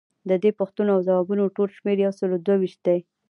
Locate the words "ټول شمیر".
1.55-1.97